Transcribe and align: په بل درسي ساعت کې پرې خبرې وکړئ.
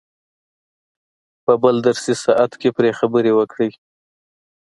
په 1.43 1.53
بل 1.63 1.75
درسي 1.87 2.13
ساعت 2.23 2.51
کې 2.61 2.69
پرې 2.77 2.91
خبرې 2.99 3.31
وکړئ. 3.35 3.69